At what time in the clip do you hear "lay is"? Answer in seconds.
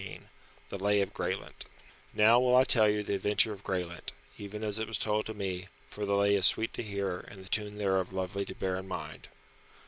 6.15-6.47